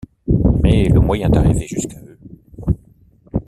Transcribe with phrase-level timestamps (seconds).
[0.63, 2.17] Mais le moyen d’arriver jusqu’à eux